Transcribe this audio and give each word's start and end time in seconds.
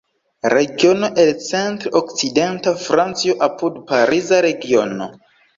Regiono 0.53 1.09
el 1.23 1.29
centr-okcidenta 1.49 2.75
Francio 2.87 3.39
apud 3.49 3.81
Pariza 3.93 4.41
Regiono. 4.51 5.13